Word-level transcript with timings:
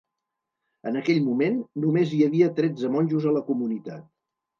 En 0.91 0.95
aquell 1.01 1.19
moment, 1.25 1.59
només 1.83 2.15
hi 2.15 2.21
havia 2.29 2.47
tretze 2.61 2.91
monjos 2.95 3.29
a 3.29 3.35
la 3.37 3.45
comunitat. 3.51 4.09